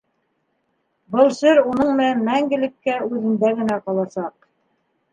[1.15, 4.53] Был сер уның менән мәңгелеккә үҙендә генә ҡаласаҡ.